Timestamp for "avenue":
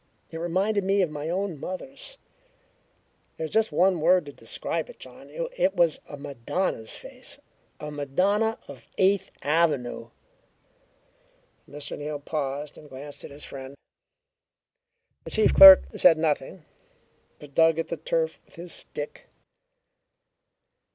9.43-10.09